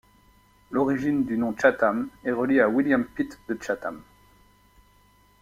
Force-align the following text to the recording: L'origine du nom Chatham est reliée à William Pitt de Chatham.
L'origine 0.71 1.25
du 1.25 1.37
nom 1.37 1.55
Chatham 1.55 2.09
est 2.25 2.31
reliée 2.31 2.59
à 2.59 2.67
William 2.69 3.05
Pitt 3.05 3.39
de 3.47 3.55
Chatham. 3.61 4.01